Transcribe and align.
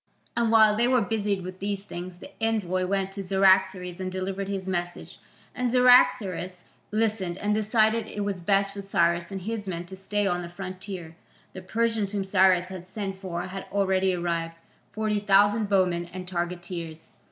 And 0.35 0.49
while 0.51 0.75
they 0.75 0.87
were 0.87 1.01
busied 1.03 1.43
with 1.43 1.59
these 1.59 1.83
things 1.83 2.17
the 2.17 2.31
envoy 2.43 2.87
went 2.87 3.11
to 3.11 3.23
Cyaxares 3.23 3.99
and 3.99 4.11
delivered 4.11 4.47
his 4.47 4.67
message, 4.67 5.19
and 5.53 5.69
Cyaxares 5.69 6.63
listened 6.89 7.37
and 7.37 7.53
decided 7.53 8.07
it 8.07 8.21
was 8.25 8.39
best 8.39 8.73
for 8.73 8.81
Cyrus 8.81 9.31
and 9.31 9.43
his 9.43 9.67
men 9.67 9.85
to 9.85 9.95
stay 9.95 10.25
on 10.25 10.41
the 10.41 10.49
frontier. 10.49 11.15
The 11.53 11.61
Persians 11.61 12.13
whom 12.13 12.23
Cyrus 12.23 12.69
had 12.69 12.87
sent 12.87 13.19
for 13.21 13.43
had 13.43 13.67
already 13.71 14.15
arrived, 14.15 14.55
forty 14.91 15.19
thousand 15.19 15.69
bowmen 15.69 16.05
and 16.11 16.27
targeteers. 16.27 17.09